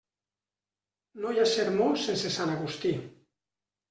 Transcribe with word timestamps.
No 1.25 1.33
hi 1.35 1.41
ha 1.41 1.45
sermó 1.51 1.89
sense 2.05 2.31
sant 2.37 2.55
Agustí. 2.55 2.95